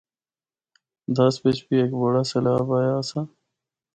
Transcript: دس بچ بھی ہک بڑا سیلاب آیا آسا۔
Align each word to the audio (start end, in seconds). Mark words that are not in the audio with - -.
دس 1.17 1.33
بچ 1.43 1.57
بھی 1.67 1.77
ہک 1.81 1.91
بڑا 2.01 2.21
سیلاب 2.29 2.67
آیا 2.77 2.93
آسا۔ 3.01 3.19